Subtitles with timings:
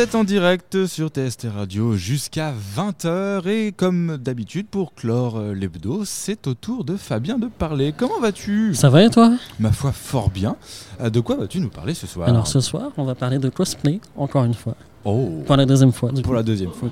[0.00, 6.04] êtes en direct sur TST Radio jusqu'à 20h et comme d'habitude pour clore euh, l'hebdo,
[6.06, 7.92] c'est au tour de Fabien de parler.
[7.96, 8.74] Comment vas-tu?
[8.74, 9.32] Ça va et toi?
[9.58, 10.56] Ma foi, fort bien.
[11.02, 12.28] Euh, De quoi vas-tu nous parler ce soir?
[12.28, 14.74] Alors ce soir, on va parler de cosplay, encore une fois.
[15.04, 16.10] Oh Pour la deuxième fois.
[16.12, 16.36] du Pour coup.
[16.36, 16.88] la deuxième fois.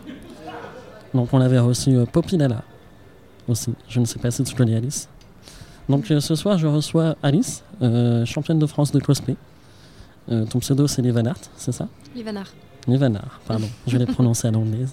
[1.14, 2.62] Donc on avait reçu euh, Poppy Lala
[3.48, 3.72] aussi.
[3.88, 5.08] Je ne sais pas si tu connais Alice.
[5.88, 9.36] Donc euh, ce soir, je reçois Alice, euh, championne de France de cosplay.
[10.30, 11.88] Euh, ton pseudo, c'est Livanart, c'est ça?
[12.14, 12.48] Livanard.
[12.88, 13.68] Livanart, pardon.
[13.86, 14.92] je vais les prononcer à l'anglaise.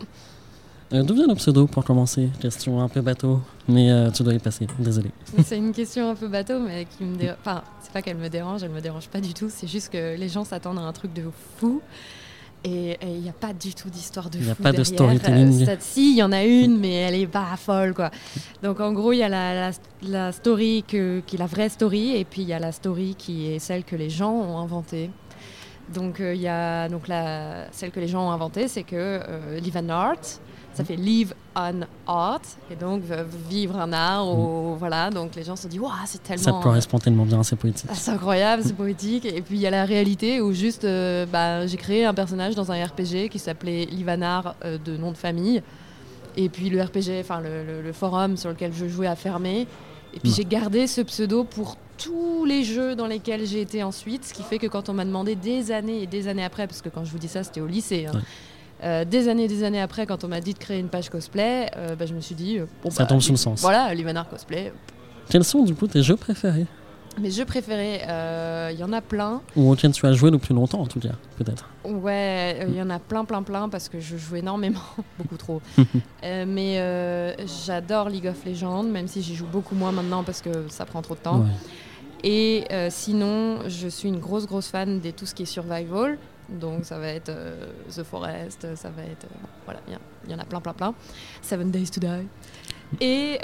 [0.94, 2.30] Euh, D'où vient le pseudo pour commencer?
[2.40, 5.10] Question un peu bateau, mais euh, tu dois y passer, désolé.
[5.44, 7.38] C'est une question un peu bateau, mais qui me dérange.
[7.42, 9.48] Enfin, c'est pas qu'elle me dérange, elle me dérange pas du tout.
[9.50, 11.24] C'est juste que les gens s'attendent à un truc de
[11.58, 11.82] fou.
[12.68, 14.78] Et il n'y a pas du tout d'histoire de Il y a fou pas de
[14.78, 14.94] derrière.
[14.96, 15.70] storytelling.
[15.70, 18.10] Euh, si, il y en a une, mais elle est pas folle, quoi.
[18.64, 21.70] Donc en gros, il y a la, la- la story que- qui est la vraie
[21.70, 24.58] story, et puis il y a la story qui est celle que les gens ont
[24.58, 25.12] inventée.
[25.94, 28.96] Donc euh, il y a donc la, celle que les gens ont inventée, c'est que
[28.96, 30.16] euh, live an art,
[30.74, 33.04] ça fait live on art, et donc
[33.50, 34.28] vivre un art.
[34.28, 36.44] ou- voilà, donc les gens se disent waouh, c'est tellement.
[36.44, 37.88] Ça correspond tellement bien, c'est poétique.
[37.92, 39.26] ah, c'est incroyable, c'est poétique.
[39.26, 42.56] Et puis il y a la réalité où juste euh, bah, j'ai créé un personnage
[42.56, 45.62] dans un RPG qui s'appelait Livanar euh, de nom de famille.
[46.36, 49.68] Et puis le RPG, enfin le, le- le forum sur lequel je jouais a fermé.
[50.16, 50.34] Et puis Hmm.
[50.36, 54.26] j'ai gardé ce pseudo pour tous les jeux dans lesquels j'ai été ensuite.
[54.26, 56.82] Ce qui fait que quand on m'a demandé des années et des années après, parce
[56.82, 58.06] que quand je vous dis ça, c'était au lycée.
[58.08, 58.22] hein, Ouais.
[58.84, 61.10] euh, des années et des années après, quand on m'a dit de créer une page
[61.10, 63.62] cosplay, euh, bah, je me suis dit, euh, bon, Ça bah, tombe sous le sens.
[63.62, 64.74] Voilà, Livanar cosplay.
[65.30, 66.66] Quels sont du coup tes jeux préférés?
[67.18, 69.42] Mes jeux préférés, euh, il y en a plein.
[69.56, 71.70] Ou auxquels tu as joué le plus longtemps en tout cas, peut-être?
[71.86, 74.82] Ouais, euh, il y en a plein, plein, plein parce que je joue énormément,
[75.18, 75.62] beaucoup trop.
[76.22, 77.36] Mais
[77.66, 81.02] j'adore League of Legends, même si j'y joue beaucoup moins maintenant parce que ça prend
[81.02, 81.40] trop de temps.
[81.40, 81.46] Ouais.
[82.28, 86.18] Et euh, sinon, je suis une grosse, grosse fan de tout ce qui est survival.
[86.50, 89.26] Donc ça va être euh, The Forest, ça va être...
[89.26, 90.94] euh, voilà, il y en a plein, plein, plein.
[91.42, 92.28] Seven Days to Die.
[93.00, 93.40] Et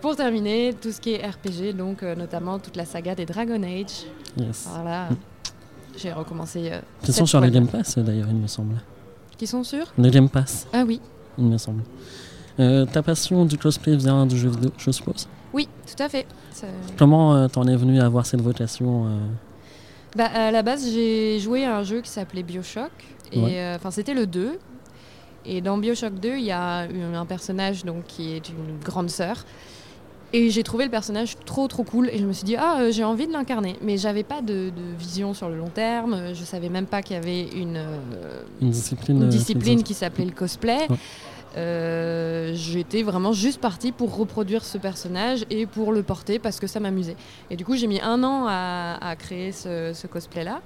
[0.00, 4.06] pour terminer, tout ce qui est RPG, donc notamment toute la saga des Dragon Age.
[4.36, 4.68] Yes.
[4.70, 5.08] Voilà,
[5.96, 6.72] j'ai recommencé...
[7.02, 8.76] Qui sont sur le Game Pass d'ailleurs, il me semble.
[9.36, 11.00] Qui sont sûrs Le Game Pass, Ah oui,
[11.38, 11.82] il me semble.
[12.56, 15.28] Ta passion du cosplay vient du jeu vidéo, je suppose?
[15.56, 16.26] Oui, tout à fait.
[16.52, 19.08] C'est- Comment euh, t'en es venu à avoir cette vocation euh,
[20.14, 22.90] Bah, à la base, j'ai joué à un jeu qui s'appelait Bioshock.
[23.32, 23.58] Et Ouais.
[23.58, 24.58] euh, c'était le 2.
[25.46, 29.44] Et dans Bioshock 2, il y a un personnage donc, qui est une grande sœur.
[30.32, 32.90] Et j'ai trouvé le personnage trop trop cool et je me suis dit ah euh,
[32.90, 36.42] j'ai envie de l'incarner mais j'avais pas de, de vision sur le long terme je
[36.42, 40.24] savais même pas qu'il y avait une, euh, Une discipline une discipline qui qui s'appelait
[40.24, 40.88] le cosplay.
[40.90, 40.96] Ouais.
[41.56, 46.66] Euh, J'étais vraiment juste partie pour reproduire ce personnage et pour le porter parce que
[46.66, 47.16] ça m'amusait.
[47.50, 50.60] Et du coup, j'ai mis un an à, créer ce, cosplay-là,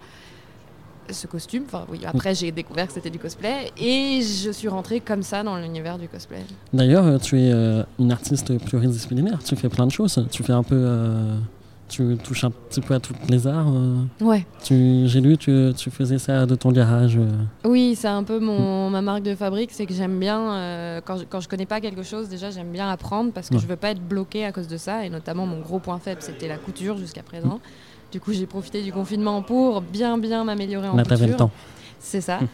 [1.10, 1.64] ce costume.
[1.66, 5.42] Enfin, oui, après, j'ai découvert que c'était du cosplay et je suis rentrée comme ça
[5.42, 6.44] dans l'univers du cosplay.
[6.72, 10.24] D'ailleurs, euh, tu es euh, une artiste pluridisciplinaire, tu fais plein de choses.
[10.30, 10.86] Tu fais un peu.
[11.90, 13.66] Tu touches un petit peu à tous les arts.
[13.68, 13.96] euh.
[14.20, 14.46] Ouais.
[14.64, 17.16] Tu- J'ai lu que tu faisais ça de ton garage.
[17.18, 17.28] euh.
[17.64, 21.16] Oui, c'est un peu mon, ma marque de fabrique, c'est que j'aime bien, euh, quand,
[21.18, 23.60] je, quand je connais pas quelque chose, déjà j'aime bien apprendre parce que Ouais.
[23.60, 25.04] je veux pas être bloquée à cause de ça.
[25.04, 27.60] Et notamment, mon gros point faible, c'était la couture jusqu'à présent.
[28.12, 31.18] Du coup, j'ai profité du confinement pour bien, bien m'améliorer en Là, couture.
[31.18, 31.50] t'avais le temps.
[31.98, 32.38] C'est ça.
[32.40, 32.48] Mm.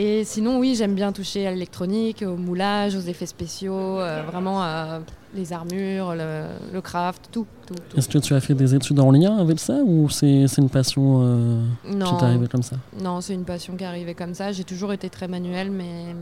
[0.00, 4.62] Et sinon, oui, j'aime bien toucher à l'électronique, au moulage, aux effets spéciaux, euh, vraiment
[4.62, 5.00] euh,
[5.34, 7.46] les armures, le, le craft, tout.
[7.66, 7.98] tout, tout.
[7.98, 11.20] Est-ce que tu as fait des études en lien avec ça ou c'est une passion
[11.24, 12.76] euh, qui t'est arrivée comme ça?
[13.02, 14.52] Non c'est une passion qui est arrivée comme ça.
[14.52, 16.14] J'ai toujours été très manuelle, mais,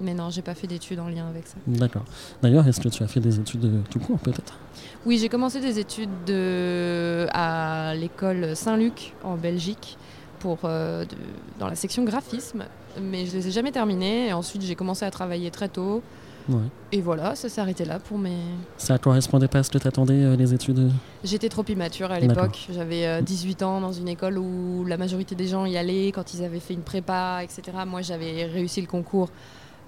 [0.00, 1.56] mais non, j'ai pas fait d'études en lien avec ça.
[1.66, 2.04] D'accord.
[2.42, 4.58] D'ailleurs, est-ce que tu as fait des études euh, tout court peut-être?
[5.04, 9.98] Oui, j'ai commencé des études de, à l'école Saint-Luc en Belgique
[10.42, 11.16] pour, euh, de-
[11.60, 12.64] dans la section graphisme,
[13.00, 14.26] mais je les ai jamais terminées.
[14.28, 16.02] Et ensuite, j'ai commencé à travailler très tôt.
[16.48, 16.56] Ouais.
[16.90, 18.36] Et voilà, ça s'est arrêté là pour mes.
[18.76, 20.90] Ça correspondait pas à ce que t'attendais euh, les études
[21.22, 22.66] J'étais trop immature à l'époque.
[22.74, 26.34] J'avais euh, 18 ans dans une école où la majorité des gens y allaient quand
[26.34, 27.62] ils avaient fait une prépa, etc.
[27.86, 29.28] Moi, j'avais réussi le concours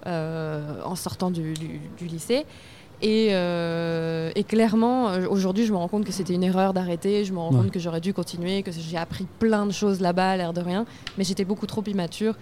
[0.06, 2.46] euh, en sortant du, du- du lycée.
[3.02, 7.25] Et, euh, et clairement, euh, aujourd'hui, je me rends compte que c'était une erreur d'arrêter.
[7.25, 7.58] Je me rends Ouais.
[7.62, 10.61] compte que j'aurais dû continuer, que j'ai appris plein de choses là-bas, à l'air de
[10.61, 10.87] rien.
[11.19, 12.35] Mais j'étais beaucoup trop immature.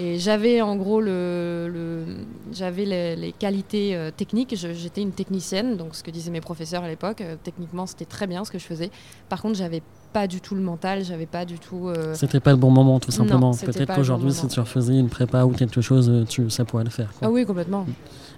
[0.00, 2.04] Et j'avais en gros le, le-
[2.52, 4.54] j'avais les, les qualités euh, techniques.
[4.56, 7.20] J'étais une technicienne, donc ce que disaient mes professeurs à l'époque.
[7.20, 8.90] euh, techniquement, c'était très bien ce que je faisais.
[9.28, 9.82] Par contre, j'avais
[10.12, 11.04] pas du tout le mental.
[11.04, 11.88] J'avais pas du tout.
[11.88, 13.52] euh, C'était pas le bon moment tout simplement.
[13.52, 16.90] Peut-être qu'aujourd'hui, bon si tu refaisais une prépa ou quelque chose, tu, ça pourrait le
[16.90, 17.12] faire.
[17.18, 17.28] quoi.
[17.28, 17.84] Ah oui, complètement.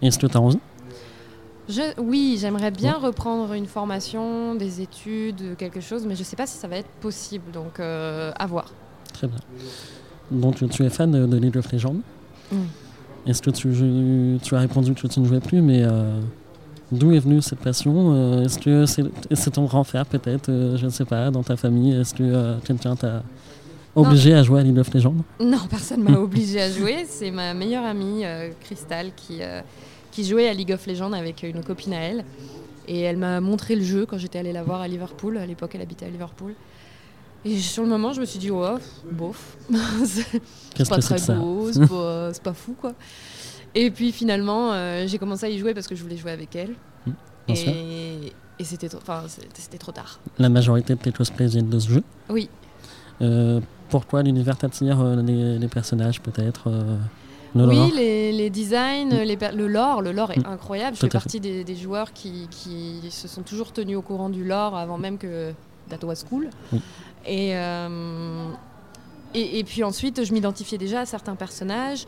[0.02, 0.58] Est-ce que tu as envie?
[1.70, 6.46] Je- oui, j'aimerais bien reprendre une formation, des études, quelque chose, mais je sais pas
[6.46, 7.52] si ça va être possible.
[7.52, 8.72] Donc, euh, à voir.
[9.12, 9.38] Très bien.
[10.31, 11.96] Donc tu es fan de, League of Legends
[13.26, 16.20] Est-ce que tu, tu, as répondu que tu ne jouais plus, mais euh,
[16.93, 20.90] d'où est venue cette passion euh, Est-ce que c'est ton grand frère peut-être Je ne
[20.90, 23.23] sais pas, dans ta famille Est-ce que quelqu'un t'a
[23.96, 27.05] obligé à jouer à League of Legends Non, personne m'a obligé à jouer.
[27.08, 28.23] C'est ma meilleure amie,
[28.61, 29.40] Crystal, qui,
[30.10, 32.24] qui jouait à League of Legends avec une copine à elle.
[32.88, 35.38] Et elle m'a montré le jeu quand j'étais allée la voir à Liverpool.
[35.38, 36.54] À l'époque, elle habitait à Liverpool.
[37.44, 38.78] Et sur le moment, je me suis dit, oh,
[39.10, 39.56] bof,
[40.74, 42.92] c'est pas très beau, c'est pas, fou, quoi.
[43.74, 46.54] Et puis finalement, euh, j'ai commencé à y jouer parce que je voulais jouer avec
[46.56, 46.74] elle.
[47.06, 47.12] Mmh,
[47.48, 50.20] et, et c'était trop tard.
[50.38, 52.50] La majorité de tes cosplays viennent de ce jeu Oui.
[53.22, 56.70] Euh, pourquoi l'univers t'attire euh, les, personnages, peut-être
[57.55, 59.56] oui, les, designs, mm.
[59.56, 60.52] le lore, le lore est mm.
[60.52, 60.97] incroyable.
[60.97, 62.49] Je fais partie des, joueurs qui,
[63.11, 65.52] se sont toujours tenus au courant du lore avant même que
[65.88, 66.49] That was cool.
[67.29, 68.49] Euh,
[69.35, 72.06] et, et, puis ensuite, je m'identifiais déjà à certains personnages.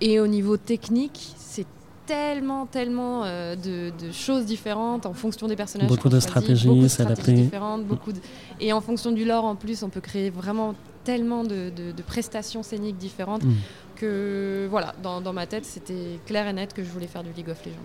[0.00, 1.66] Et au niveau technique, c'est
[2.06, 5.88] tellement, tellement euh, de, choses différentes en fonction des personnages.
[5.88, 7.32] Beaucoup de stratégies, s'adapter.
[7.32, 7.84] différentes.
[7.84, 8.12] Beaucoup
[8.60, 10.74] Et en fonction du lore, en plus, on peut créer vraiment
[11.06, 11.70] tellement de,
[12.06, 13.54] prestations scéniques différentes mm.
[13.96, 17.48] que, voilà, dans, ma tête, c'était clair et net que je voulais faire du League
[17.48, 17.78] of Legends.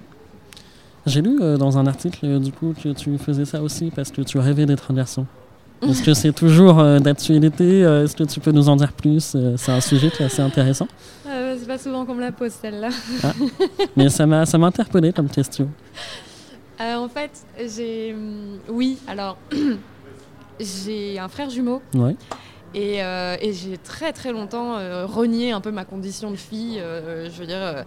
[1.05, 4.21] J'ai lu euh, dans un article, du coup, que tu faisais ça aussi parce que
[4.21, 5.25] tu rêvais d'être un garçon.
[5.89, 9.33] Est-ce que c'est toujours euh, d'actualité euh, Est-ce que tu peux nous en dire plus
[9.35, 10.87] euh, C'est un sujet qui est assez intéressant.
[11.25, 12.89] c'est pas souvent qu'on me la pose celle-là.
[13.23, 13.33] Ah.
[13.95, 15.69] Mais ça m'a ça m'a interpellé comme question.
[16.79, 17.31] en fait,
[17.75, 19.37] j'ai hum, oui, alors
[20.59, 21.81] j'ai un frère jumeau.
[21.95, 22.15] Ouais.
[22.75, 27.29] Euh, et, j'ai très très longtemps euh, renié un peu ma condition de fille, euh,
[27.29, 27.83] je veux dire,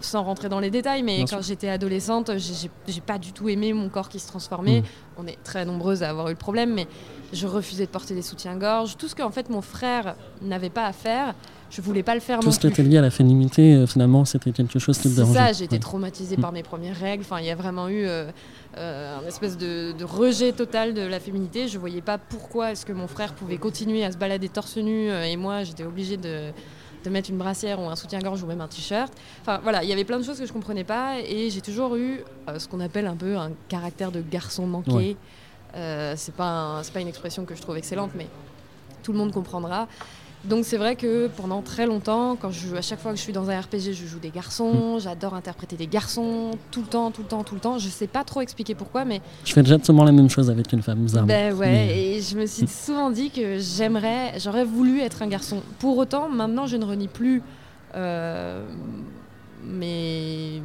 [0.00, 3.88] sans rentrer dans les détails, mais quand j'étais adolescente, j'ai pas du tout aimé mon
[3.88, 4.80] corps qui se transformait.
[4.80, 4.84] Mm.
[5.18, 6.86] On est très nombreuses à avoir eu le problème, mais
[7.32, 8.96] je refusais de porter des soutiens-gorge.
[8.96, 11.34] Tout ce que en fait mon frère n'avait pas à faire,
[11.70, 14.24] je voulais pas le faire Tout non ce qui était lié à la féminité, finalement,
[14.24, 15.38] c'était quelque chose qui te dérangeait.
[15.38, 17.22] C'est ça, j'ai été traumatisée par mes premières règles.
[17.22, 18.06] Enfin, il y a vraiment eu
[18.76, 21.68] euh, un espèce de, rejet total de la féminité.
[21.68, 25.10] Je voyais pas pourquoi est-ce que mon frère pouvait continuer à se balader torse nu
[25.10, 26.50] euh, et moi j'étais obligée de,
[27.06, 29.12] mettre une brassière ou un soutien-gorge ou même un t-shirt.
[29.40, 31.96] Enfin voilà, il y avait plein de choses que je comprenais pas et j'ai toujours
[31.96, 35.16] eu euh, ce qu'on appelle un peu un caractère de garçon manqué.
[35.74, 38.26] c'est pas pas une expression que je trouve excellente, mais
[39.02, 39.86] tout le monde comprendra.
[40.44, 43.32] Donc c'est vrai que pendant très longtemps, quand je, à chaque fois que je suis
[43.32, 45.00] dans un RPG, je joue des garçons, mm.
[45.00, 47.78] j'adore interpréter des garçons, tout le temps, tout le temps, tout le temps.
[47.78, 49.20] Je sais pas trop expliquer pourquoi, mais...
[49.44, 51.26] Je fais exactement la même chose avec une femme, bizarrement.
[51.26, 55.60] Ben ouais, et je me suis souvent dit que j'aimerais, j'aurais voulu être un garçon.
[55.80, 57.42] Pour autant, maintenant, je ne renie plus
[57.94, 58.64] euh,
[59.64, 60.62] mes...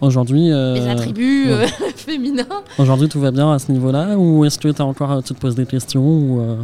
[0.00, 1.66] Aujourd'hui, euh, attributs euh,
[1.96, 2.44] féminins.
[2.78, 5.40] Aujourd'hui, tout va bien à ce niveau-là Ou est-ce que tu as encore, tu te
[5.40, 6.56] poses des questions ou, euh,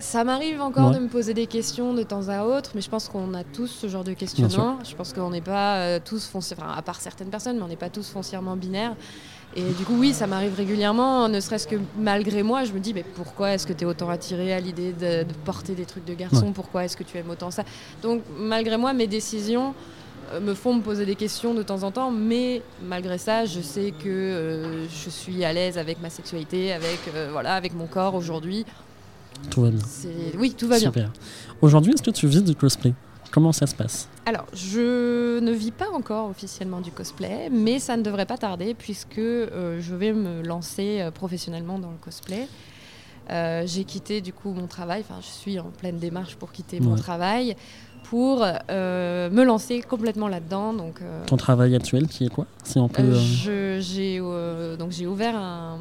[0.00, 3.08] ça m'arrive encore de me poser des questions de temps à autre, mais je pense
[3.08, 4.78] qu'on a tous ce genre de questionnement.
[4.82, 7.68] Je pense qu'on n'est pas euh, tous foncièrement, enfin, à part certaines personnes, mais on
[7.68, 8.96] n'est pas tous foncièrement binaires.
[9.56, 12.94] Et du coup, oui, ça m'arrive régulièrement, ne serait-ce que malgré moi, je me dis,
[12.94, 16.14] mais pourquoi est-ce que tu es autant attiré à l'idée de, porter des trucs de
[16.14, 16.52] garçon?
[16.52, 17.64] Pourquoi est-ce que tu aimes autant ça?
[18.00, 19.74] Donc, malgré moi, mes décisions
[20.32, 23.60] euh, me font me poser des questions de temps en temps, mais malgré ça, je
[23.60, 27.00] sais que euh, je suis à l'aise avec ma sexualité, avec,
[27.32, 28.64] voilà, avec mon corps aujourd'hui.
[29.50, 29.82] Tout va bien.
[30.38, 30.92] Oui, tout va Super.
[30.92, 31.12] bien.
[31.60, 32.94] Aujourd'hui, est-ce que tu vis du cosplay?
[33.30, 34.08] Comment ça se passe?
[34.26, 38.74] Alors, je ne vis pas encore officiellement du cosplay, mais ça ne devrait pas tarder
[38.74, 42.48] puisque euh, je vais me lancer euh, professionnellement dans le cosplay.
[43.30, 46.80] Euh, j'ai quitté du coup mon travail, enfin je suis en pleine démarche pour quitter
[46.80, 47.54] mon travail
[48.04, 50.72] pour me lancer complètement là-dedans.
[50.72, 52.46] Donc, Ton travail actuel qui est quoi?
[52.64, 54.18] Si on peut, J'ai
[54.76, 55.78] donc j'ai ouvert un,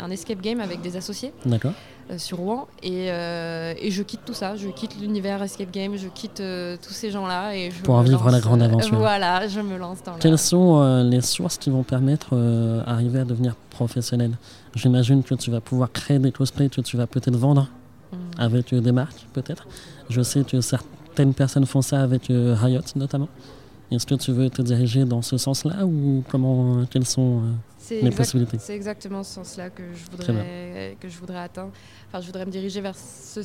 [0.00, 1.32] un escape game avec des associés.
[1.44, 1.72] D'accord.
[2.08, 5.96] Euh, sur Rouen et, euh, et, je quitte tout ça, je quitte l'univers escape game,
[5.96, 8.96] je quitte euh, tous ces gens-là et je pour vivre la grande aventure.
[8.96, 10.12] voilà, je me lance dans.
[10.14, 12.36] Quelles sont les sources qui vont permettre
[12.86, 14.32] d'arriver à devenir professionnel?
[14.76, 17.68] J'imagine que tu vas pouvoir créer des cosplays que tu vas peut-être vendre
[18.12, 18.16] mm.
[18.38, 19.66] avec des marques, peut-être.
[20.08, 23.28] Je sais que certaines personnes font ça avec Riot notamment.
[23.90, 27.40] Est-ce que tu veux te diriger dans ce sens-là ou comment quelles sont
[28.58, 31.72] C'est exactement ce sens-là que je voudrais que je voudrais atteindre.
[32.08, 33.42] Enfin, je voudrais me diriger vers ce,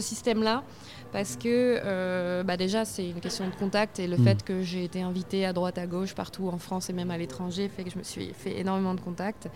[0.00, 0.64] système-là
[1.12, 4.24] parce que euh, bah déjà c'est une question de contact et le hmm.
[4.24, 7.16] fait que j'ai été invitée à droite à gauche partout en France et même à
[7.16, 9.48] l'étranger fait que je me suis fait énormément de contacts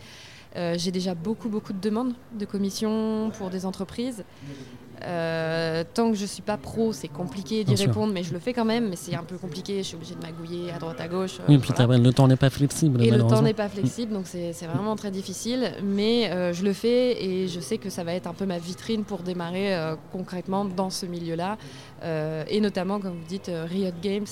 [0.57, 4.25] Euh, J'ai déjà beaucoup, beaucoup de demandes de commissions pour des entreprises.
[5.05, 8.52] Euh, tant que je suis pas pro, c'est compliqué d'y répondre, mais je le fais
[8.52, 8.88] quand même.
[8.88, 9.78] Mais c'est un peu compliqué.
[9.78, 11.38] Je suis obligée de magouiller à droite à gauche.
[11.38, 11.99] euh, Oui, puis voilà.
[12.02, 13.00] le temps n'est pas flexible.
[13.05, 15.73] Et le temps n'est pas flexible, donc c'est c'est vraiment très difficile.
[15.85, 18.59] Mais euh, je le fais et je sais que ça va être un peu ma
[18.59, 21.57] vitrine pour démarrer euh, concrètement dans ce milieu-là.
[22.49, 24.26] Et notamment, comme vous dites, Riot Games,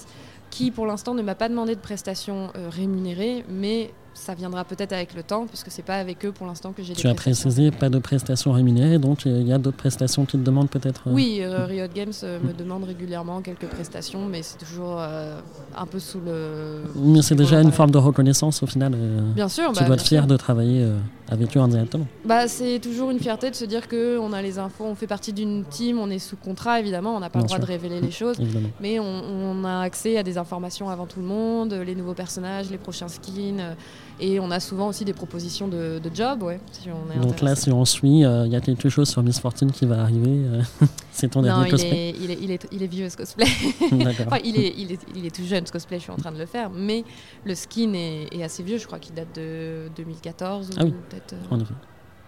[0.51, 5.15] qui pour l'instant ne m'a pas demandé de prestations rémunérées, mais ça viendra peut-être avec
[5.15, 7.71] le temps, puisque c'est pas avec eux pour l'instant que j'ai des Tu as précisé
[7.71, 11.03] pas de prestations rémunérées, donc il y a d'autres prestations qui te demandent peut-être.
[11.07, 15.39] euh, Oui, euh, Riot Games euh, me demande régulièrement quelques prestations, mais c'est toujours euh,
[15.77, 16.83] un peu sous le.
[16.97, 18.95] Mais c'est déjà une forme de reconnaissance au final.
[19.35, 20.27] Bien sûr, tu bah, dois être fier sûr.
[20.29, 20.89] de travailler
[21.29, 22.07] avec eux indirectement.
[22.25, 25.33] Bah, c'est toujours une fierté de se dire qu'on a les infos, on fait partie
[25.33, 27.67] d'une team, on est sous contrat évidemment, on n'a pas Bien le droit sûr.
[27.67, 28.69] de révéler les choses, Évidemment.
[28.81, 32.71] mais on, on a accès à des informations avant tout le monde, les nouveaux personnages,
[32.71, 33.75] les prochains skins, euh,
[34.19, 37.41] et on a souvent aussi des propositions de, de job, ouais, si on est Donc
[37.43, 40.01] là, si on suit, euh, il y a quelque chose sur Miss Fortune qui va
[40.01, 40.31] arriver.
[40.31, 40.63] euh,
[41.13, 42.09] c'est ton non, dernier il cosplay.
[42.11, 43.45] est, il, est, il, est, il est vieux ce cosplay.
[44.27, 46.33] Enfin, il est, il, est, il est tout jeune ce cosplay, je suis en train
[46.33, 47.05] de le faire, mais
[47.45, 50.95] le skin est, est assez vieux, je crois qu'il date de 2014 ou Ah oui.
[51.21, 51.35] Peut-être.
[51.53, 51.75] euh, En effet.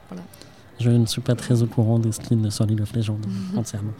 [0.08, 0.22] Voilà.
[0.80, 3.18] Je ne suis pas très au courant des skins sur League of Legends
[3.56, 3.92] entièrement.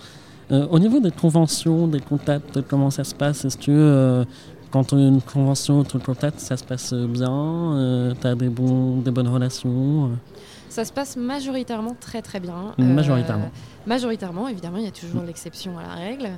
[0.51, 3.45] Euh, au niveau des conventions, des contacts, comment ça se passe?
[3.45, 4.25] Est-ce que euh,
[4.71, 8.15] quand on a une convention, tout contact, ça se passe bien?
[8.21, 10.07] Tu as des, bons, des bonnes relations?
[10.07, 10.09] Euh
[10.71, 12.75] Ça se passe majoritairement très très bien.
[12.79, 13.47] Majoritairement.
[13.47, 16.29] Euh, majoritairement, évidemment, il y a toujours l'exception à la règle.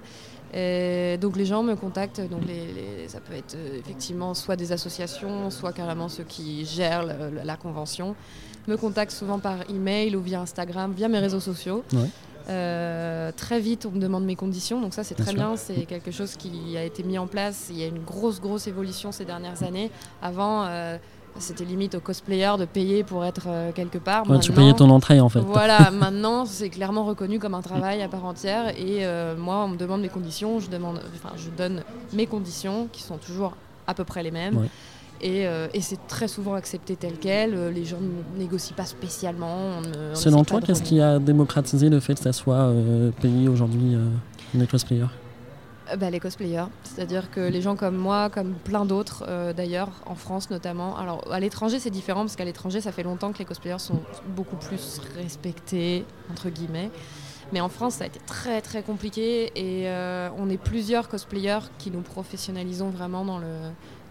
[0.54, 4.56] Euh, donc les gens me contactent, donc les, les- ça peut être euh, effectivement soit
[4.56, 8.16] des associations, soit carrément ceux qui gèrent le- la convention,
[8.66, 11.84] me contactent souvent par email ou via Instagram, via mes réseaux sociaux.
[11.92, 12.08] Ouais.
[12.48, 15.56] Euh, très vite, on me demande mes conditions, donc ça c'est très bien.
[15.56, 17.68] C'est quelque chose qui a été mis en place.
[17.70, 19.90] Il y a une grosse grosse évolution ces dernières années.
[20.20, 20.96] Avant, euh,
[21.38, 24.28] c'était limite aux cosplayers de payer pour être euh, quelque part.
[24.28, 25.40] Ouais, Tu payais ton entrée en fait.
[25.40, 29.68] voilà, maintenant c'est clairement reconnu comme un travail à part entière et euh, moi on
[29.68, 31.82] me demande mes conditions, je demande, enfin je donne
[32.12, 33.54] mes conditions qui sont toujours
[33.86, 34.68] à peu près les mêmes Ouais.
[35.22, 37.68] et, euh, et c'est très souvent accepté tel quel.
[37.72, 39.56] Les gens ne négocient pas spécialement.
[39.78, 42.72] on ne- on Selon toi, qu'est-ce qui a démocratisé le fait que ça soit
[43.20, 43.96] payé aujourd'hui
[44.54, 45.06] les cosplayers
[45.96, 50.14] bah, les cosplayers, c'est-à-dire que les gens comme moi, comme plein d'autres euh, d'ailleurs, en
[50.14, 50.96] France notamment.
[50.96, 54.00] Alors à l'étranger c'est différent parce qu'à l'étranger ça fait longtemps que les cosplayers sont
[54.36, 56.90] beaucoup plus respectés entre guillemets.
[57.52, 61.60] Mais en France ça a été très très compliqué et euh, on est plusieurs cosplayers
[61.78, 63.48] qui nous professionnalisons vraiment dans le,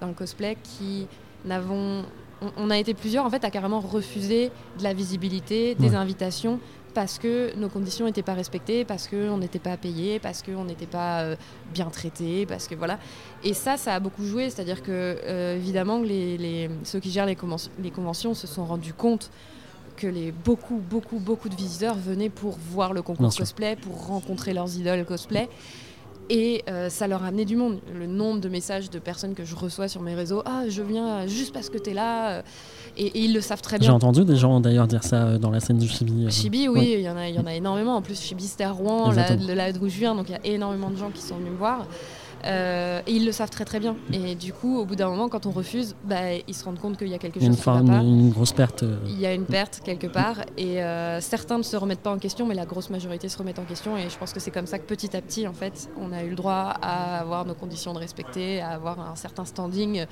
[0.02, 1.08] dans le cosplay qui
[1.46, 2.04] n'avons...
[2.58, 5.96] On, a été plusieurs en fait à carrément refuser de la visibilité, des Ouais.
[5.96, 6.62] invitations
[6.94, 10.86] parce que nos conditions n'étaient pas respectées, parce qu'on n'était pas payé, parce qu'on n'était
[10.88, 11.36] pas euh,
[11.74, 13.00] bien traité, parce que voilà.
[13.44, 17.26] Et ça, ça a beaucoup joué, c'est-à-dire que euh, évidemment les, les- ceux qui gèrent
[17.28, 19.30] les, conventions- les conventions se sont rendus compte
[19.98, 24.54] que les beaucoup, beaucoup, beaucoup de visiteurs venaient pour voir le concours cosplay, pour rencontrer
[24.54, 25.50] leurs idoles cosplay.
[26.32, 27.80] Et euh, ça leur a amené du monde.
[27.94, 31.26] Le nombre de messages de personnes que je reçois sur mes réseaux, ah, je viens
[31.26, 32.30] juste parce que tu es là.
[32.30, 32.42] euh,
[32.98, 33.94] Et, et ils le savent très J'ai bien.
[33.94, 36.26] entendu des gens d'ailleurs dire ça euh, dans la scène du Chibi.
[36.26, 36.30] euh.
[36.30, 36.92] Chibi, oui, Ouais.
[36.94, 37.96] il y, en a, y en a énormément.
[37.96, 40.46] En plus, Chibi, c'était à Rouen, le la d'où je viens, donc il y a
[40.54, 41.86] énormément de gens qui sont venus me voir.
[42.46, 43.96] Euh, et ils le savent très très bien.
[44.14, 46.98] Et du coup, au bout d'un moment, quand on refuse, bah, ils se rendent compte
[46.98, 47.98] qu'il y a quelque a une, chose qui va forme- pas.
[48.02, 48.84] une grosse perte.
[48.84, 50.38] euh, Il y a une perte quelque part.
[50.58, 53.60] Et euh, certains ne se remettent pas en question, mais la grosse majorité se remettent
[53.60, 53.98] en question.
[53.98, 56.24] Et je pense que c'est comme ça que petit à petit, en fait, on a
[56.24, 60.06] eu le droit à avoir nos conditions de respecter, à avoir un certain standing,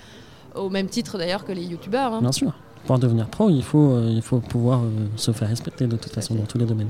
[0.55, 2.13] au même titre d'ailleurs que les youtubeurs.
[2.13, 2.21] hein.
[2.21, 2.53] Bien sûr.
[2.85, 4.81] Pour devenir pro, il faut, euh, il faut pouvoir
[5.17, 6.89] se faire respecter de toute façon dans tous les domaines.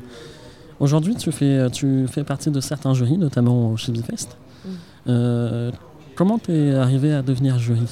[0.79, 4.37] Aujourd'hui, tu fais, tu fais partie de certains jurys, notamment au Chibi Fest.
[5.07, 5.71] Euh,
[6.15, 7.87] comment tu es arrivé à devenir jury?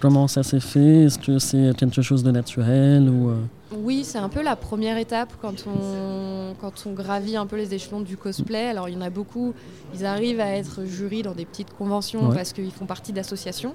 [0.00, 1.04] Comment ça s'est fait?
[1.04, 3.36] Est-ce que c'est quelque chose de naturel ou euh,
[3.74, 7.72] Oui, c'est un peu la première étape quand on, quand on gravit un peu les
[7.72, 8.66] échelons du cosplay.
[8.68, 9.54] Alors il y en a beaucoup,
[9.94, 12.34] ils arrivent à être jury dans des petites conventions Ouais.
[12.34, 13.72] parce qu'ils font partie d'associations.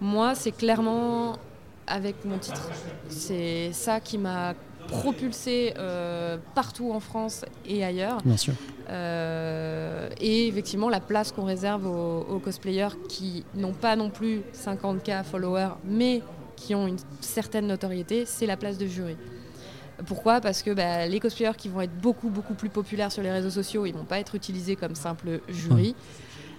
[0.00, 1.36] Moi, c'est clairement
[1.86, 2.68] avec mon titre.
[3.08, 4.54] C'est ça qui m'a
[4.88, 8.18] propulsé euh, partout en France et ailleurs.
[8.24, 8.54] Bien sûr.
[8.90, 14.42] Euh, et effectivement, la place qu'on réserve aux, aux cosplayers qui n'ont pas non plus
[14.54, 16.22] 50K followers, mais
[16.56, 19.16] qui ont une certaine notoriété, c'est la place de jury.
[20.06, 20.40] Pourquoi?
[20.40, 23.50] Parce que bah, les cosplayers qui vont être beaucoup, beaucoup plus populaires sur les réseaux
[23.50, 25.94] sociaux, ils vont pas être utilisés comme simple jury.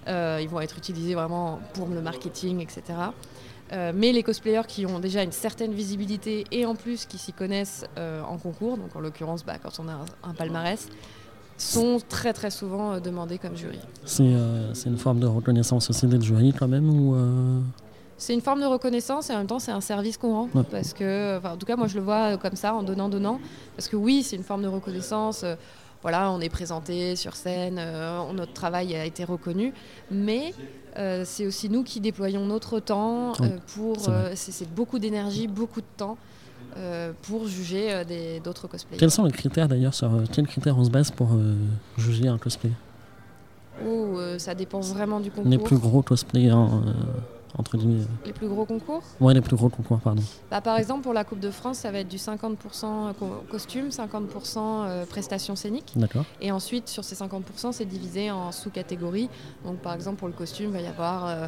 [0.08, 2.84] Euh, ils vont être utilisés vraiment pour le marketing, etc.
[3.74, 7.34] Euh, mais les cosplayers qui ont déjà une certaine visibilité et en plus qui s'y
[7.34, 10.88] connaissent euh, en concours, donc en l'occurrence bah, quand on a un, un palmarès,
[11.58, 13.80] sont très très souvent euh, demandés comme jury.
[14.04, 14.24] C'est
[14.86, 17.16] une forme de reconnaissance aussi d'être jury quand même ou
[18.18, 20.50] C'est une forme de reconnaissance et en même temps c'est un service qu'on rend.
[20.54, 20.64] Ouais.
[20.70, 23.40] Parce que, en tout cas, moi je le vois comme ça, en donnant, donnant.
[23.76, 25.44] Parce que oui, c'est une forme de reconnaissance.
[26.06, 29.74] Voilà, on est présenté sur scène, euh, notre travail a été reconnu.
[30.12, 30.54] Mais
[30.98, 33.98] euh, c'est aussi nous qui déployons notre temps euh, pour.
[34.36, 36.20] c'est beaucoup d'énergie, beaucoup de temps
[37.24, 38.04] pour juger
[38.44, 39.00] d'autres cosplayers.
[39.00, 41.30] Quels sont les critères d'ailleurs Sur quels critères on se base pour
[41.98, 42.70] juger un cosplay?
[43.84, 45.50] Oh, ça dépend vraiment du concours.
[45.50, 46.94] Les plus gros cosplayers, euh,
[47.58, 48.02] entre guillemets.
[48.02, 49.04] euh, Les plus gros concours?
[49.20, 50.22] Ouais, les plus gros concours, pardon.
[50.52, 53.90] Bah, par exemple, pour la Coupe de France, ça va être du 50% co- costume,
[53.90, 55.94] 50% euh, prestations scéniques.
[55.96, 56.26] D'accord.
[56.42, 59.30] Et ensuite, sur ces 50%, c'est divisé en sous-catégories.
[59.64, 61.48] Donc, par exemple, pour le costume, il va y avoir euh,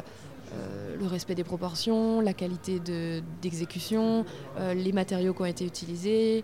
[0.54, 4.24] euh, le respect des proportions, la qualité de- d'exécution,
[4.58, 6.42] les matériaux qui ont été utilisés,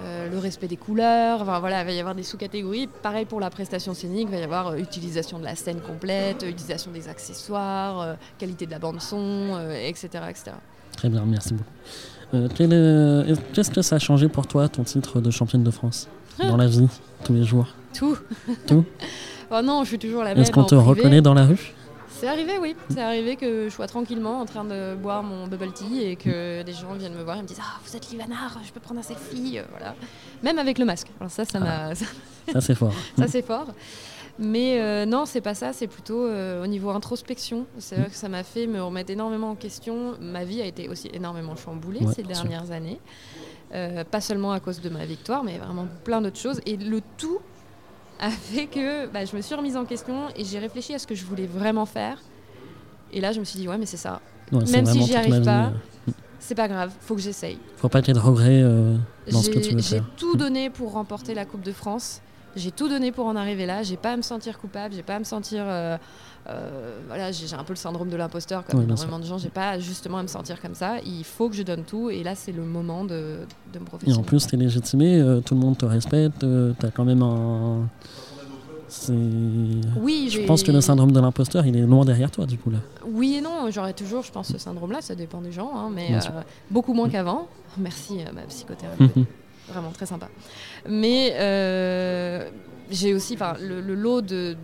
[0.00, 1.42] euh, le respect des couleurs.
[1.42, 2.88] Enfin, voilà, il va y avoir des sous-catégories.
[3.02, 6.42] Pareil pour la prestation scénique, il va y avoir euh, utilisation de la scène complète,
[6.42, 10.52] euh, utilisation des accessoires, euh, qualité de la bande-son, euh, etc., etc.
[10.96, 12.48] Très bien, merci beaucoup.
[13.54, 16.66] Qu'est-ce que ça a changé pour toi, ton titre de championne de France Dans la
[16.66, 16.88] vie,
[17.24, 17.68] tous les jours?
[17.94, 18.16] Tout.
[18.66, 18.84] Tout?
[19.50, 20.42] Oh non, je suis toujours la même.
[20.42, 20.90] Est-ce qu'on te privé.
[20.90, 21.72] reconnaît dans la rue?
[22.10, 22.74] C'est arrivé, oui.
[22.90, 26.62] C'est arrivé que je sois tranquillement en train de boire mon bubble tea et que
[26.62, 29.00] des gens viennent me voir et me disent Ah, vous êtes Livanar, je peux prendre
[29.00, 29.58] un selfie.
[29.58, 29.94] euh, Voilà.
[30.42, 31.08] Même avec le masque.
[31.20, 31.94] Alors ça, ça, m'a-
[32.52, 32.92] ça, c'est fort.
[33.18, 33.66] ça, c'est fort.
[34.40, 37.66] Mais euh, non, c'est pas ça, c'est plutôt euh, au niveau introspection.
[37.78, 40.14] C'est vrai que ça m'a fait me remettre énormément en question.
[40.20, 42.28] Ma vie a été aussi énormément chamboulée Ouais, ces sûr.
[42.44, 43.00] dernières années.
[43.74, 46.60] Euh, pas seulement à cause de ma victoire, mais vraiment plein d'autres choses.
[46.66, 47.38] Et le tout
[48.18, 51.06] a fait que bah, je me suis remise en question et j'ai réfléchi à ce
[51.06, 52.18] que je voulais vraiment faire.
[53.12, 54.20] Et là, je me suis dit, ouais, mais c'est ça.
[54.52, 55.66] Ouais, Même si j'y arrive pas,
[56.08, 57.58] euh, C'est pas grave, faut que j'essaye.
[57.76, 58.96] Faut pas qu'il y ait de regrets euh,
[59.30, 60.04] dans ce que tu J'ai veux j'ai faire.
[60.16, 62.20] tout donné pour remporter la Coupe de France.
[62.56, 63.82] J'ai tout donné pour en arriver là.
[63.82, 64.94] J'ai pas à me sentir coupable.
[64.94, 65.64] J'ai pas à me sentir.
[65.66, 65.96] euh,
[66.50, 69.36] euh, voilà, j'ai un peu le syndrome de l'imposteur comme Oui, énormément de gens.
[69.38, 70.96] J'ai pas justement à me sentir comme ça.
[71.04, 72.08] Il faut que je donne tout.
[72.10, 73.40] Et là, c'est le moment de,
[73.72, 76.90] de me Et en plus, t'es légitimé, euh, tout le monde te respecte, euh, t'as
[76.90, 77.88] quand même un.
[80.00, 82.70] Oui, Je pense que le syndrome de l'imposteur, il est loin derrière toi, du coup,
[82.70, 82.78] là.
[83.06, 86.14] Oui et non, j'aurais toujours, je pense, ce syndrome-là, ça dépend des gens, hein, mais
[86.14, 86.18] euh,
[86.70, 87.48] beaucoup moins qu'avant.
[87.76, 89.10] Merci à ma psychothérapeute,
[89.68, 90.28] vraiment très sympa.
[90.88, 91.34] Mais
[92.90, 94.56] j'ai aussi, le, le lot de, de-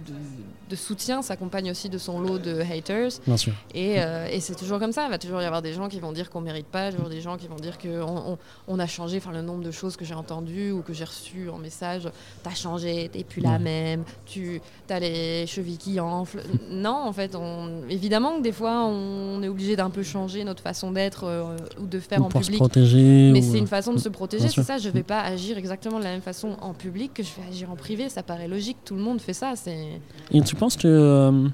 [0.75, 3.53] de soutien s'accompagne aussi de son lot de haters, Bien sûr.
[3.75, 5.05] et, euh, et c'est toujours comme ça.
[5.07, 7.21] Il va toujours y avoir des gens qui vont dire qu'on mérite pas, toujours des
[7.21, 7.89] gens qui vont dire qu'on
[8.33, 9.19] on, on a changé.
[9.19, 12.09] Enfin, le nombre de choses que j'ai entendues ou que j'ai reçues en message,
[12.43, 14.61] t'as changé, t'es plus la même, tu
[14.91, 16.43] as les chevilles qui enflent.
[16.71, 20.63] non, en fait, on, évidemment que des fois, on est obligé d'un peu changer notre
[20.63, 22.57] façon d'être euh, ou de faire Ou en pour public.
[22.57, 23.31] se protéger.
[23.33, 24.79] Mais ou, c'est euh, une façon de se protéger, c'est ça.
[24.79, 27.71] Je vais pas agir exactement de la même façon en public que je vais agir
[27.71, 28.09] en privé.
[28.09, 28.79] Ça paraît logique.
[28.85, 29.53] Tout le monde fait ça.
[29.57, 30.01] C'est
[30.33, 31.49] Et tu penses que euh,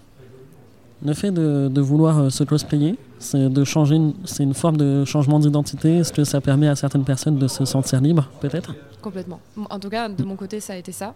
[1.05, 4.77] le fait de, de vouloir euh, se cosplayer, c'est de changer, une- c'est une forme
[4.77, 8.73] de changement d'identité Est-ce que ça permet à certaines personnes de se sentir libres, peut-être?
[9.03, 9.40] Complètement.
[9.68, 11.14] En tout cas, de mon côté, ça a été ça.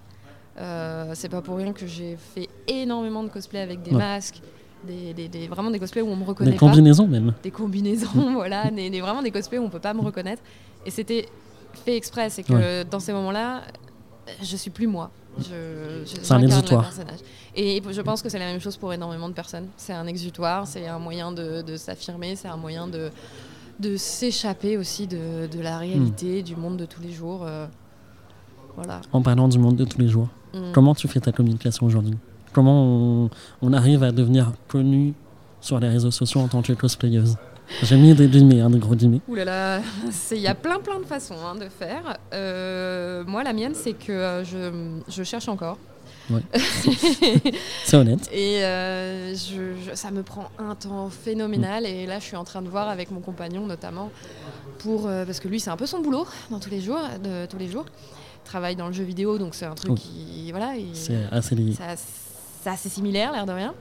[0.58, 3.98] Euh, c'est pas pour rien que j'ai fait énormément de cosplay avec des Ouais.
[3.98, 4.40] masques,
[4.88, 7.32] des, des- des- vraiment des cosplays où on me reconnaît Des pas, combinaisons même.
[7.44, 10.42] des combinaisons, voilà, des, des- vraiment des cosplays où on peut pas me reconnaître.
[10.84, 11.26] Et c'était
[11.84, 13.62] fait exprès, c'est que dans ces moments-là,
[14.42, 15.10] je suis plus moi.
[15.40, 16.90] C'est un exutoire.
[17.56, 19.68] Et je pense que c'est la même chose pour énormément de personnes.
[19.76, 23.10] C'est un exutoire, c'est un moyen de, de s'affirmer, c'est un moyen de,
[23.80, 26.44] de s'échapper aussi de, de la réalité, Hmm.
[26.44, 27.42] du monde de tous les jours.
[27.44, 27.66] euh,
[28.76, 29.00] voilà.
[29.12, 30.70] En parlant du monde de tous les jours, Mm.
[30.72, 32.16] comment tu fais ta communication aujourd'hui?
[32.52, 33.30] Comment on,
[33.62, 35.14] on arrive à devenir connu
[35.60, 37.36] sur les réseaux sociaux en tant que cosplayeuse?
[37.82, 39.20] J'ai mis des guillemets, hein, des gros guillemets.
[39.28, 39.80] Ouh là là,
[40.30, 42.18] il y a plein plein de façons hein, de faire.
[42.32, 44.70] Euh, moi, la mienne, c'est que euh, je,
[45.08, 45.78] je cherche encore.
[46.30, 46.40] Ouais.
[47.84, 48.30] C'est honnête.
[48.32, 51.84] Et euh, je- je- ça me prend un temps phénoménal.
[51.86, 54.10] Et là, je suis en train de voir avec mon compagnon, notamment,
[54.78, 57.46] pour euh, parce que lui, c'est un peu son boulot dans tous les jours, de
[57.46, 57.84] tous les jours.
[58.44, 60.00] Il travaille dans le jeu vidéo, donc c'est un truc Oui.
[60.00, 60.76] qui voilà.
[60.76, 61.72] il- C'est assez lié.
[61.74, 63.74] ça- c'est assez similaire, l'air de rien.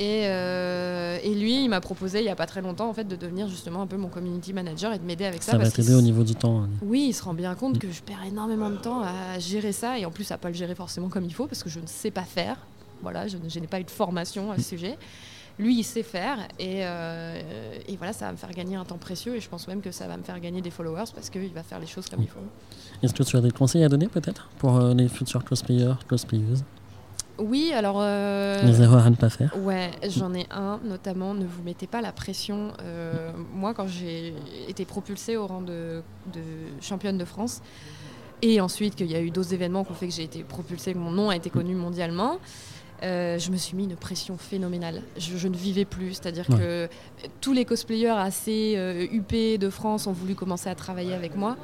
[0.00, 3.04] Et, euh, et lui, il m'a proposé il n'y a pas très longtemps en fait,
[3.04, 5.52] de devenir justement un peu mon community manager et de m'aider avec ça.
[5.52, 6.62] Ça va parce t'aider au niveau du temps.
[6.62, 6.68] hein.
[6.82, 9.96] Oui, il se rend bien compte que je perds énormément de temps à gérer ça
[9.98, 11.86] et en plus à pas le gérer forcément comme il faut parce que je ne
[11.86, 12.56] sais pas faire.
[13.02, 14.98] Voilà, je, ne- je n'ai pas eu de formation à ce sujet.
[15.60, 18.98] Lui, il sait faire et, euh, et voilà, ça va me faire gagner un temps
[18.98, 21.52] précieux et je pense même que ça va me faire gagner des followers parce qu'il
[21.52, 22.40] va faire les choses comme il faut.
[23.04, 26.64] Est-ce que tu as des conseils à donner peut-être pour euh, les futurs cosplayers, cosplayeuses?
[27.38, 27.96] Oui, alors.
[28.00, 31.86] euh, Les erreurs à ne pas faire Ouais, j'en ai un, notamment, ne vous mettez
[31.86, 32.72] pas la pression.
[32.82, 34.34] Euh, moi, quand j'ai
[34.68, 36.40] été propulsée au rang de, de
[36.80, 37.60] championne de France,
[38.42, 40.92] et ensuite qu'il y a eu d'autres événements qui ont fait que j'ai été propulsée,
[40.92, 42.38] que mon nom a été connu mondialement,
[43.02, 45.02] euh, je me suis mis une pression phénoménale.
[45.18, 46.56] Je, je ne vivais plus, c'est-à-dire Ouais.
[46.58, 46.88] que
[47.40, 51.56] tous les cosplayers assez euh, huppés de France ont voulu commencer à travailler avec moi.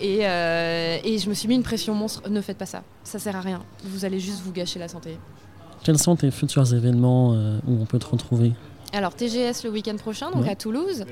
[0.00, 2.28] Et, euh, et je me suis mis une pression monstre.
[2.30, 3.62] Ne faites pas ça, ça sert à rien.
[3.84, 5.18] Vous allez juste vous gâcher la santé.
[5.82, 8.52] Quels sont tes futurs événements euh, où on peut te retrouver?
[8.92, 10.50] Alors TGS le week-end prochain, donc Ouais.
[10.50, 11.04] à Toulouse.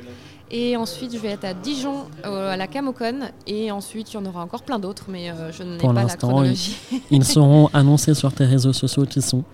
[0.50, 3.20] Et ensuite, je vais être à Dijon, euh, à la Camocon.
[3.46, 6.06] Et ensuite, il y en aura encore plein d'autres, mais euh, je n'ai pas la
[6.16, 6.76] chronologie.
[7.10, 9.44] Ils seront annoncés sur tes réseaux sociaux qui sont?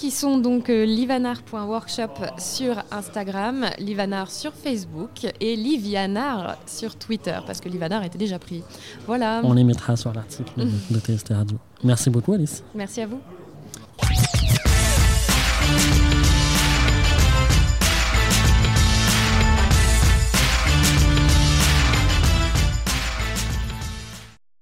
[0.00, 7.60] Qui sont donc euh, livanar.workshop sur Instagram, livanar sur Facebook et livianar sur Twitter, parce
[7.60, 8.62] que livanar était déjà pris.
[9.06, 11.58] Voilà, On les mettra sur l'article de, de TST Radio.
[11.84, 12.64] Merci beaucoup Alice.
[12.74, 13.20] merci à vous.